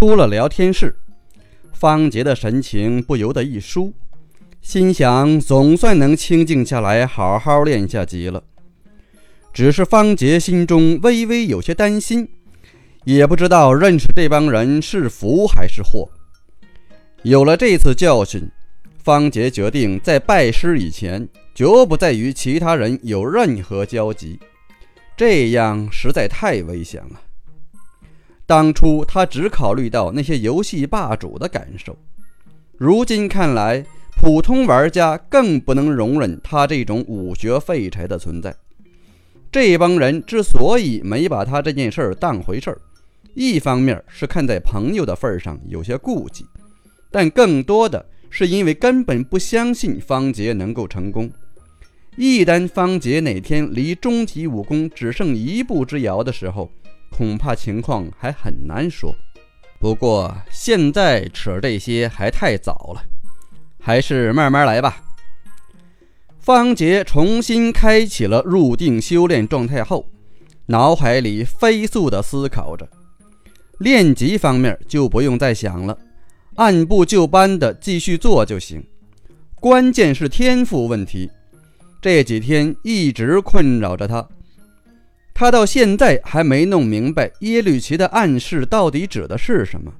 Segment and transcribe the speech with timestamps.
[0.00, 0.96] 出了聊天室，
[1.74, 3.92] 方杰的神情不由得一舒，
[4.62, 8.42] 心想总算能清静下来，好好练下级了。
[9.52, 12.26] 只是方杰心中微微有些担心，
[13.04, 16.08] 也不知道认识这帮人是福还是祸。
[17.22, 18.50] 有了这次教训，
[19.04, 24.40] 方杰决定在拜师以前，绝不再与其他人有任何交集，
[25.14, 27.20] 这样实在太危险了。
[28.50, 31.96] 当初他只考虑到那些游戏霸主的感受，
[32.76, 33.86] 如今看来，
[34.20, 38.52] 普通玩家更不能容忍他这种武学废柴的存在。
[39.52, 42.80] 这帮人之所以没把他这件事儿当回事儿，
[43.34, 46.44] 一方面是看在朋友的份上有些顾忌，
[47.08, 51.30] 但更多的是因为根本不相信方杰能够成功。
[52.16, 56.68] 一旦方杰哪天离终极武功只剩一步之遥的时候，
[57.10, 59.14] 恐怕情况还很难说。
[59.78, 63.02] 不过现在扯这些还太早了，
[63.78, 65.02] 还是慢慢来吧。
[66.38, 70.06] 方杰重新开启了入定修炼状态后，
[70.66, 72.88] 脑海里飞速地思考着。
[73.78, 75.96] 练级方面就不用再想了，
[76.56, 78.84] 按部就班地继续做就行。
[79.54, 81.30] 关键是天赋问题，
[82.00, 84.26] 这几天一直困扰着他。
[85.40, 89.90] 他到现在还没弄明白耶律齐的暗示到底指的是什么。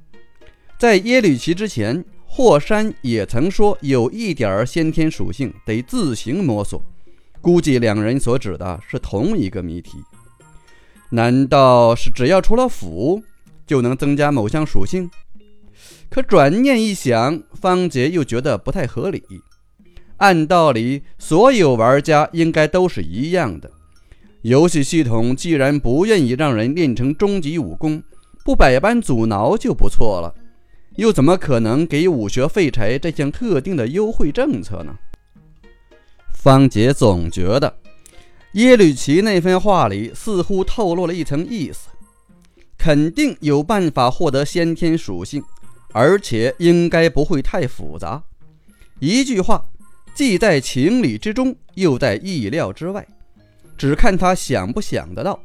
[0.78, 2.04] 在耶律齐之前。
[2.32, 6.80] 霍山也曾说有一点先天属性得自行摸索，
[7.40, 9.98] 估计两人所指的是同一个谜题。
[11.08, 13.20] 难道是只要出了府
[13.66, 15.10] 就能增加某项属性？
[16.08, 19.24] 可转念一想，方杰又觉得不太合理。
[20.18, 23.68] 按道理，所有玩家应该都是一样的。
[24.42, 28.02] 游戏系统既然不愿意让人练成终极武功，
[28.42, 30.34] 不百般阻挠就不错了。
[30.96, 34.94] 又怎么可能给武学废柴这项特定的优惠政策呢？
[36.32, 37.76] 方杰总觉得
[38.52, 41.90] 耶律齐那番话里似乎透露了一层意思，
[42.78, 45.42] 肯定有办法获得先天属性，
[45.92, 48.22] 而且应该不会太复杂。
[48.98, 49.66] 一句话，
[50.14, 53.06] 既在情理之中，又在意料之外，
[53.80, 55.40] 只看他想不想得到。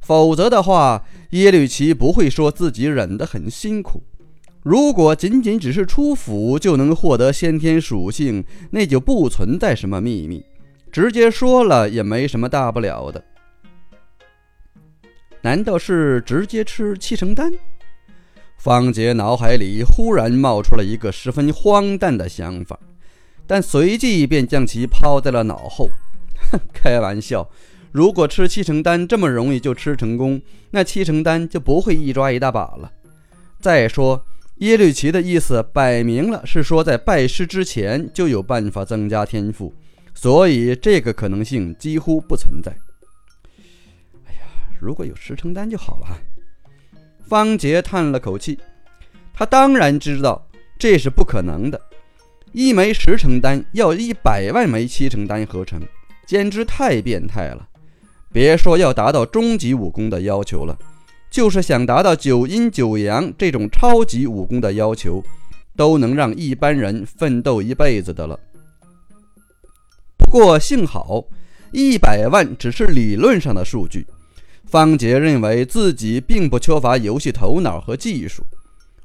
[0.00, 4.02] 否则的话，耶律齐不会说自己忍得很辛苦。
[4.64, 10.44] 如果仅仅只是出府就能获得先天属性，那就不存在什么秘密，
[10.90, 13.22] 直接说了也没什么大不了的。
[15.42, 17.52] 难道是直接吃七成丹？
[18.56, 22.76] 方杰脑海里忽然冒出了一个十分荒诞的想法，
[23.46, 25.88] 但随即便将其抛在了脑后。
[26.74, 27.48] 开玩笑！
[27.92, 30.40] 如果吃七成丹这么容易就吃成功，
[30.70, 32.92] 那七成丹就不会一抓一大把了。
[33.60, 34.24] 再说。
[34.60, 39.72] 耶律齐的意思摆明了是说，在拜师之前就有办法增加天赋，
[40.12, 42.70] 所以这个可能性几乎不存在。
[44.26, 44.40] 哎呀，
[44.78, 46.06] 如果有十成丹就好了。
[47.26, 48.58] 方杰叹了口气，
[49.32, 50.46] 他当然知道
[50.78, 51.80] 这是不可能的，
[52.52, 55.80] 一枚十成丹要一百万枚七成丹合成，
[56.30, 57.66] 简直太变态了。
[58.32, 60.78] 别说要达到终极武功的要求了。
[61.28, 65.20] 就是想达到九阴九阳这种超级武功的要求，
[65.74, 68.38] 都能让一般人奋斗一辈子的了。
[70.16, 71.24] 不过幸好，
[71.72, 74.06] 一百万只是理论上的数据。
[74.66, 78.44] 方杰认为自己并不缺乏游戏头脑和技术，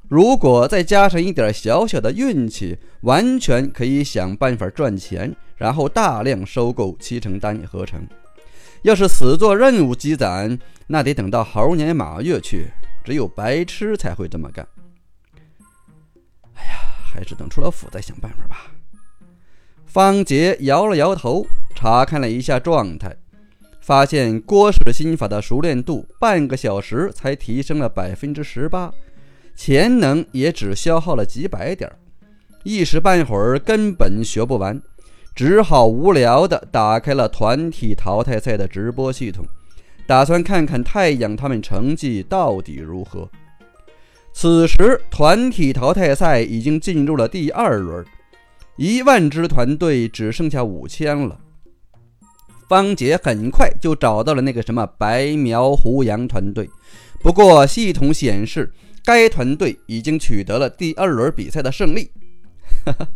[0.08, 8.06] 如果再加上一点小小的运气，完全可以想办法赚钱，然后大量收购七成单合成。
[8.82, 12.66] 要是死做任务积攒，那得等到猴年马月去。
[13.04, 14.66] 只有白痴才会这么干。
[16.54, 18.72] 哎呀，还是等出了府再想办法吧。
[19.86, 23.16] 方杰摇了摇头，查看了一下状态，
[23.80, 28.92] 发现郭氏心法的熟练度半个小时才提升了百分之十八，
[29.56, 31.96] 潜能也只消耗了几百点儿，
[32.62, 34.80] 一时半会儿根本学不完。
[35.34, 39.44] 只好无聊地打开了团体淘汰赛的直播系统，
[40.06, 43.28] 打算看看太阳他们成绩到底如何。
[44.32, 48.04] 此时，团体淘汰赛已经进入了第二轮，
[48.76, 51.38] 一万支团队只剩下五千了。
[52.68, 56.68] 方杰很快就找到了那个什么白苗胡杨团队，
[57.20, 58.72] 不过系统显示
[59.06, 62.10] 该团队已经取得了第二轮比赛的胜利。
[62.84, 63.06] 哈哈。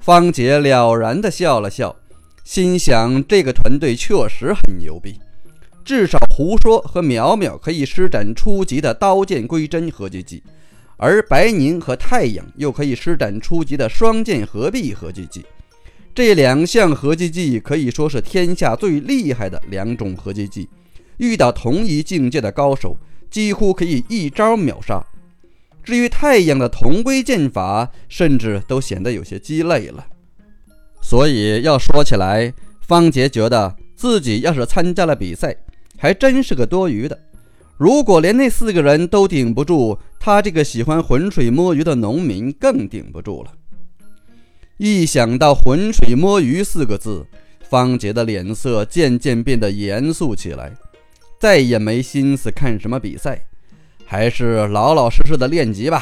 [0.00, 1.94] 方杰了然地笑了笑，
[2.42, 5.20] 心想：这个团队确实很牛逼，
[5.84, 10.42] 至少胡说和淼淼可以施展初级的刀剑归真合击技，
[10.96, 15.44] 而白宁和太阳又可以施展初级的双剑合璧合击技。
[16.14, 20.68] 这两项合击技可以说是天下最厉害的两种合击技，
[21.18, 22.96] 遇到同一境界的高手，
[23.32, 25.04] 几乎可以一招秒杀。
[25.82, 30.06] 至于太阳的同归剑法，甚至都显得有些鸡肋了。
[31.00, 32.54] 所以要说起来，
[32.86, 35.56] 方杰觉得自己要是参加了比赛，
[35.98, 37.18] 还真是个多余的。
[37.76, 43.52] 如果连那四个人都顶不住，他这个喜欢浑水摸鱼的农民更顶不住了。
[44.76, 47.26] 一想到“浑水摸鱼”四个字，
[47.68, 50.72] 方杰的脸色渐渐变得严肃起来，
[51.42, 53.46] 再也没心思看什么比赛，
[54.06, 56.00] 还是老老实实的练级吧。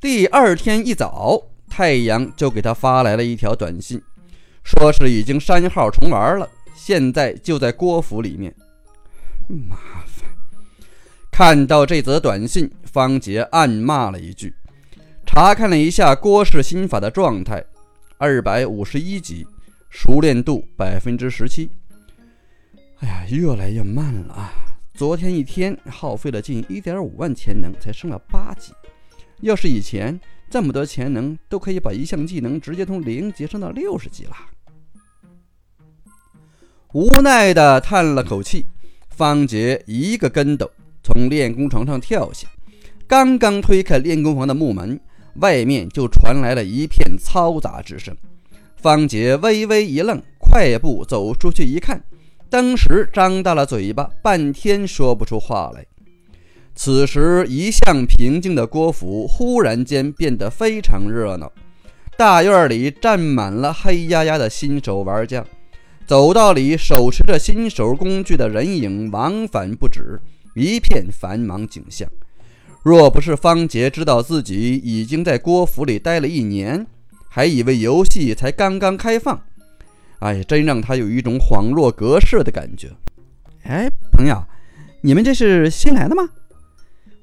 [0.00, 4.00] 第二天一早，太阳就给他发来了一条短信，
[4.62, 8.54] 说是已经删号重玩了，现在就在郭府里面。
[9.48, 9.76] 麻
[10.06, 10.30] 烦！
[11.32, 14.54] 看到这则短信，方杰暗骂了一句。
[15.26, 17.64] 查看了一下郭氏心法的状态，
[18.16, 19.44] 二百五十一级，
[19.90, 21.68] 熟练度百分之十七。
[23.02, 24.52] 哎呀，越来越慢了啊！
[24.94, 28.72] 昨天一天耗费了近一点五万潜能才升了八级，
[29.40, 30.18] 要是以前
[30.48, 34.36] 这么多潜能都可以把一项技能直接从零级升到六十级了。
[36.92, 38.64] 无奈的叹了口气，
[39.08, 40.70] 方杰一个跟斗
[41.02, 42.46] 从练功床上跳下，
[43.08, 45.00] 刚刚推开练功房的木门。
[45.36, 48.14] 外面就传来了一片嘈杂之声，
[48.76, 52.04] 方杰微微一愣，快步走出去一看，
[52.52, 55.86] 当时张大了嘴巴，半天说不出话来。
[56.74, 61.50] 此时，一向平静的郭府忽然间变得非常热闹，
[62.14, 65.42] 大院里站满了黑压压的新手玩家，
[66.06, 70.20] 走道里手持着新手工具的人影往返不止，
[70.54, 72.06] 一片繁忙景象。
[72.82, 76.86] 若不是方杰知道自己已经在郭府里待了一年，
[77.30, 79.42] 还以为游戏才刚刚开放，
[80.22, 82.88] 哎，真让他有一种恍若隔世的感觉。
[83.64, 84.40] 哎，朋友，
[85.00, 86.22] 你们这是新来的吗？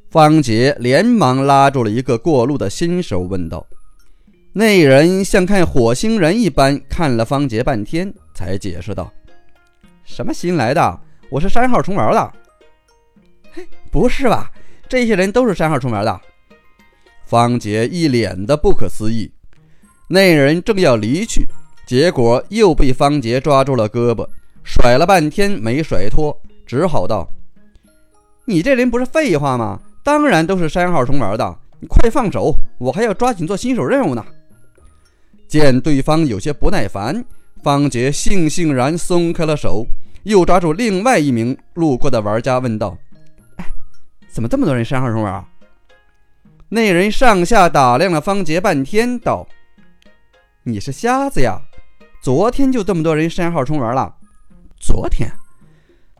[0.10, 3.66] 方杰连忙拉住了一个过路的新手，问道。
[4.51, 9.10] 那人像看火星人一般看了方杰半天，才解释道
[10.04, 11.00] ：“什么新来的？
[11.30, 12.34] 我是三号重玩的。”
[13.54, 14.51] 嘿，不是吧？
[14.90, 16.19] 这些人都是三号重玩的，
[17.25, 19.31] 方杰一脸的不可思议。
[20.10, 21.46] 那人正要离去，
[21.89, 24.24] 结果又被方杰抓住了胳膊，
[24.63, 27.27] 甩了半天没甩脱，只好道
[28.45, 29.80] ：“你这人不是废话吗？
[30.03, 34.24] 当然都是山号重玩的，你快放手，我还要抓紧做新手任务呢。”
[35.50, 37.25] 见对方有些不耐烦，
[37.63, 39.83] 方杰悻悻然松开了手，
[40.21, 42.95] 又抓住另外一名路过的玩家问道。
[43.56, 43.65] 哎
[44.30, 45.44] 怎么这么多人山号重玩？
[46.69, 49.47] 那人上下打量了方杰半天，道
[50.62, 51.59] ：“你是瞎子呀？
[52.21, 54.16] 昨天就这么多人删号重玩了？
[54.80, 55.31] 昨天？”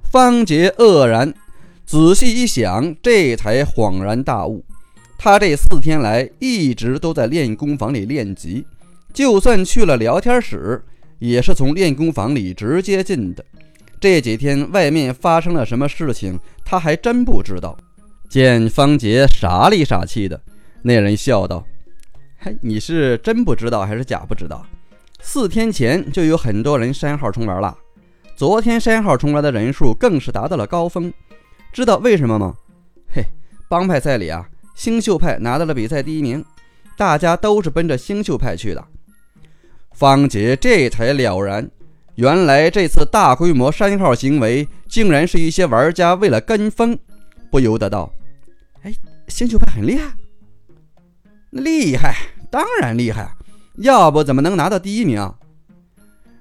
[0.10, 1.34] 方杰愕然，
[1.86, 4.66] 仔细一想，这才恍然大悟。
[5.18, 8.66] 他这四天来一直都在练功房里练级，
[9.14, 10.82] 就算去了聊天室，
[11.20, 13.44] 也是从练功房里直接进的。
[14.00, 17.78] 这几天外面发生了什么事情，他还真不知道。
[18.30, 20.42] 见方杰傻里傻气的，
[20.82, 21.66] 那人笑道
[22.40, 24.66] ：“嘿，你是真不知道还是假不知道？
[25.32, 27.78] 四天前就有很多人删号重玩了，
[28.36, 31.14] 昨天删号重玩的人数更是达到了高峰。
[31.72, 32.56] 知道为什么吗？
[33.14, 33.24] 嘿，
[33.70, 36.44] 帮派赛里啊，星宿派拿到了比赛第一名，
[36.98, 38.84] 大家都是奔着星宿派去的。”
[39.94, 41.70] 方杰这才了然，
[42.16, 46.98] 原来这次大规模删号行为，竟然是一些玩家为了跟风，
[47.52, 48.12] 不由得道。
[48.82, 48.92] 哎，
[49.28, 50.12] 星宿派很厉害，
[51.52, 52.16] 厉害，
[52.50, 53.30] 当然厉害，
[53.80, 55.32] 要不怎么能拿到第一名？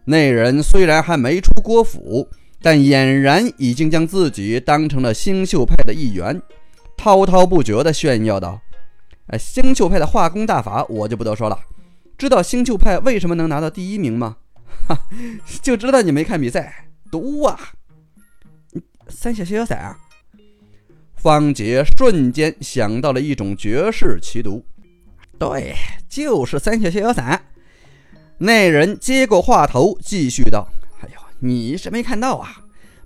[0.04, 2.28] 那人虽然还没出郭府，
[2.61, 6.40] 但俨然已经将自己当成了星宿派的一员，
[6.97, 8.61] 滔滔不绝地炫耀道
[9.28, 11.59] ：“哎，星宿派的化工大法我就不多说了。
[12.16, 14.37] 知道星宿派为什么能拿到第一名吗？
[14.88, 14.99] 哈，
[15.62, 17.57] 就知道你没看比赛，毒啊！
[19.09, 19.97] 三小逍遥散啊！”
[21.14, 24.64] 方杰瞬间想到了一种绝世奇毒，
[25.38, 25.75] 对，
[26.09, 27.40] 就是三血逍遥散。
[28.38, 30.68] 那人接过话头，继续道
[31.00, 32.64] ：“哎呦，你是没看到啊！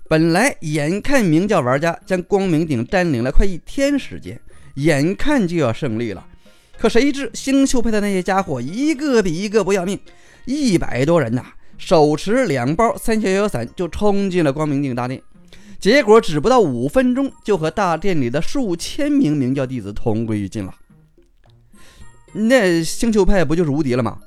[0.09, 4.39] 本来眼看明教玩家将光明顶占领了快一天时间，
[4.75, 6.25] 眼看就要胜利了，
[6.77, 9.99] 可谁知星宿派的那些家伙一个比一个不要命，
[10.45, 11.43] 一百多人呐，
[11.77, 15.21] 手持两包三血逍遥散就冲进了光明顶大殿。”
[15.79, 20.73] 结果只不到五分钟，就和大殿里的数千名明教弟子同归于尽了。
[22.33, 24.19] 那星宿派不就是无敌了吗？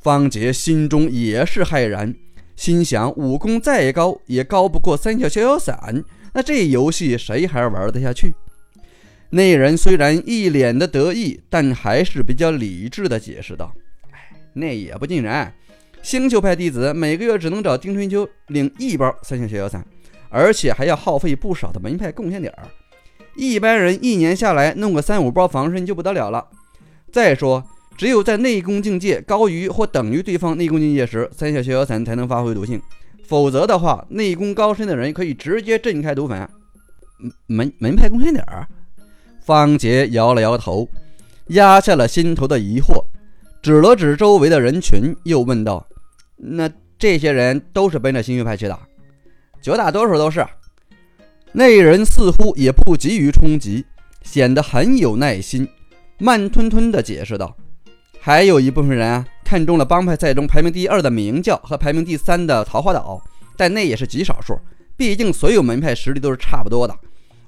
[0.00, 2.14] 方杰心中也是骇然，
[2.54, 6.04] 心想：武功再高，也高不过三小逍遥散。
[6.32, 8.32] 那这游戏谁还玩得下去？
[9.30, 13.74] 那人虽然一脸的得意，但还是比较理智的解释道
[14.12, 15.52] ：“哎，那也不尽然。
[16.00, 19.84] 星宿派弟子每个月只能找丁春秋领一包三小逍遥散，
[20.30, 22.68] 而且还要耗费不少的门派贡献点儿。
[23.34, 26.46] 一般人一年下来弄个三五包防身就不得了了。
[27.12, 27.64] 再说。”
[27.98, 32.80] 只有在内功境界高于或等于对方内功境界时，三小逍遥散才能发挥毒性。
[33.26, 36.48] 否则的话，内功高深的人可以直接震开毒粉。
[37.48, 38.68] 门门派贡献点儿？
[39.40, 40.88] 方杰摇了摇头，
[41.48, 43.04] 压下了心头的疑惑，
[43.60, 45.84] 指了指周围的人群，又问道
[46.38, 48.78] ：“那这些人都是奔着新月派去的？”
[49.60, 50.46] 绝大多数都是。
[51.50, 53.84] 那人似乎也不急于冲击，
[54.22, 55.68] 显得很有耐心，
[56.18, 57.56] 慢吞吞地解释道。
[58.20, 63.22] 还有一部分人啊，看中了帮派赛中排名第二的明教和排名第三的桃花岛，
[63.56, 64.58] 但那也是极少数。
[64.96, 66.94] 毕竟所有门派实力都是差不多的。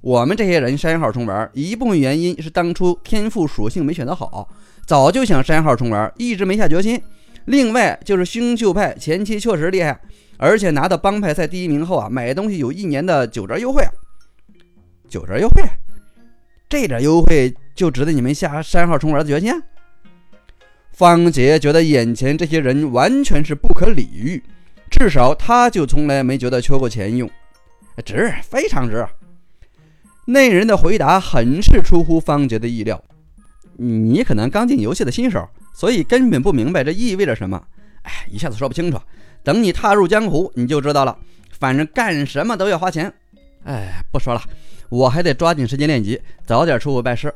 [0.00, 4.48] 我们这些人删号重玩，一部分原因是当初天赋属性没选择好，
[4.86, 7.02] 早就想删号重玩，一直没下决心。
[7.46, 10.00] 另外就是星宿派前期确实厉害，
[10.38, 13.82] 而且拿到帮派赛第一名后啊，买东西有一年的九折优惠。
[15.08, 15.62] 九折优惠，
[16.70, 19.52] 这点优惠就值得你们下三号重玩的决心？
[20.92, 24.40] 方杰觉得眼前这些人完全是不可理喻，
[24.88, 27.28] 至少他就从来没觉得缺过钱用，
[28.04, 29.04] 值，非常值。
[30.26, 33.02] 那人的回答很是出乎方杰的意料，
[33.76, 37.60] 你可能刚进游戏的新手，所以根本不明白这意味着什么。
[38.02, 38.98] 哎，一下子说不清楚，
[39.42, 41.18] 等你踏入江湖你就知道了。
[41.58, 43.12] 反正干什么都要花钱。
[43.64, 44.42] 哎，不说了，
[44.88, 47.32] 我还得抓紧时间练级，早点出府拜师。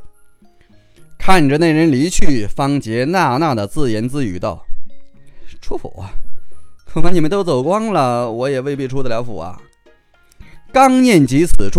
[1.19, 4.65] 看着那人离去，方杰呐呐的自言自语道
[5.61, 6.13] ：“出府啊，
[6.93, 9.59] 恐怕你们都走光了，我也未必出得了府啊。”
[10.73, 11.79] 刚念及此处，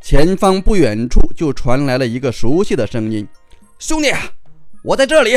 [0.00, 3.28] 前方不远处就传来了一个熟悉的声音
[3.78, 4.12] ：“兄弟，
[4.82, 5.36] 我在这里。”